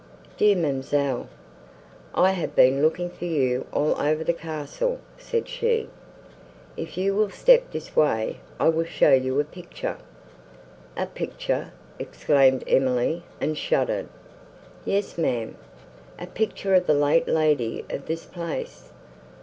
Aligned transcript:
"Dear 0.35 0.55
ma'amselle, 0.55 1.27
I 2.15 2.31
have 2.31 2.55
been 2.55 2.81
looking 2.81 3.11
for 3.11 3.25
you 3.25 3.67
all 3.71 3.95
over 4.01 4.23
the 4.23 4.33
castle," 4.33 4.99
said 5.19 5.47
she. 5.47 5.89
"If 6.75 6.97
you 6.97 7.13
will 7.13 7.29
step 7.29 7.69
this 7.71 7.95
way, 7.95 8.39
I 8.59 8.69
will 8.69 8.85
show 8.85 9.11
you 9.13 9.39
a 9.39 9.43
picture." 9.43 9.97
"A 10.97 11.05
picture!" 11.05 11.71
exclaimed 11.99 12.63
Emily, 12.65 13.21
and 13.39 13.55
shuddered. 13.55 14.07
"Yes, 14.85 15.19
ma'am, 15.19 15.55
a 16.17 16.25
picture 16.25 16.73
of 16.73 16.87
the 16.87 16.95
late 16.95 17.27
lady 17.27 17.85
of 17.91 18.07
this 18.07 18.25
place. 18.25 18.89